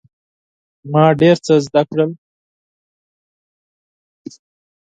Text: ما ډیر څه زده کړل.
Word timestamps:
ما 0.91 1.05
ډیر 1.19 1.35
څه 1.45 1.53
زده 1.65 1.81
کړل. 1.89 2.11